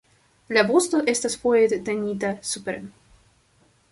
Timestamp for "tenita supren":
1.89-2.91